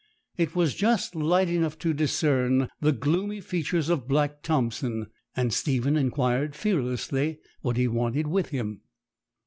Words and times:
It 0.35 0.55
was 0.55 0.73
just 0.73 1.13
light 1.15 1.47
enough 1.47 1.77
to 1.77 1.93
discern 1.93 2.69
the 2.79 2.91
gloomy 2.91 3.39
features 3.39 3.87
of 3.87 4.07
Black 4.07 4.41
Thompson; 4.41 5.05
and 5.35 5.53
Stephen 5.53 5.95
inquired 5.95 6.55
fearlessly 6.55 7.37
what 7.61 7.77
he 7.77 7.87
wanted 7.87 8.25
with 8.25 8.49
him. 8.49 8.81